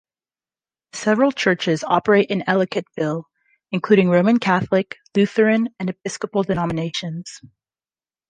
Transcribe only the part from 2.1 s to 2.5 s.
in